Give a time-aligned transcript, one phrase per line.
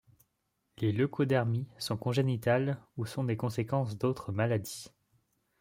[0.79, 4.87] Les leucodermies sont congénitales ou sont des conséquences d'autres maladies.